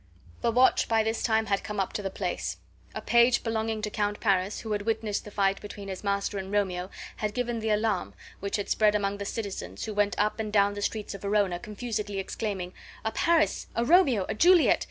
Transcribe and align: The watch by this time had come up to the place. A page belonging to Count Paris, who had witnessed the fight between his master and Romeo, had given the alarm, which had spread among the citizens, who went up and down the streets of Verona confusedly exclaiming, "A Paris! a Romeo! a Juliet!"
The 0.41 0.49
watch 0.51 0.87
by 0.87 1.03
this 1.03 1.21
time 1.21 1.45
had 1.45 1.63
come 1.63 1.79
up 1.79 1.93
to 1.93 2.01
the 2.01 2.09
place. 2.09 2.57
A 2.95 3.03
page 3.03 3.43
belonging 3.43 3.83
to 3.83 3.91
Count 3.91 4.19
Paris, 4.19 4.61
who 4.61 4.71
had 4.71 4.81
witnessed 4.81 5.25
the 5.25 5.29
fight 5.29 5.61
between 5.61 5.89
his 5.89 6.03
master 6.03 6.39
and 6.39 6.51
Romeo, 6.51 6.89
had 7.17 7.35
given 7.35 7.59
the 7.59 7.69
alarm, 7.69 8.15
which 8.39 8.55
had 8.55 8.67
spread 8.67 8.95
among 8.95 9.19
the 9.19 9.25
citizens, 9.25 9.85
who 9.85 9.93
went 9.93 10.17
up 10.17 10.39
and 10.39 10.51
down 10.51 10.73
the 10.73 10.81
streets 10.81 11.13
of 11.13 11.21
Verona 11.21 11.59
confusedly 11.59 12.17
exclaiming, 12.17 12.73
"A 13.05 13.11
Paris! 13.11 13.67
a 13.75 13.85
Romeo! 13.85 14.25
a 14.27 14.33
Juliet!" 14.33 14.79